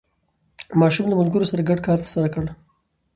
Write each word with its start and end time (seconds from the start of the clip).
ماشوم 0.79 1.05
له 1.09 1.15
ملګرو 1.19 1.49
سره 1.51 1.61
ګډ 1.69 1.79
کار 1.87 1.97
ترسره 2.03 2.29
کړ 2.33 2.45